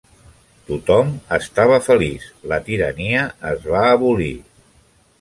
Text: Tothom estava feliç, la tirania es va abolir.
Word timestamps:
Tothom 0.69 1.11
estava 1.37 1.77
feliç, 1.89 2.27
la 2.53 2.59
tirania 2.71 3.29
es 3.55 3.73
va 3.75 3.89
abolir. 3.95 4.35